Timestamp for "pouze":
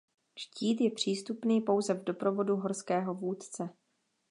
1.61-1.93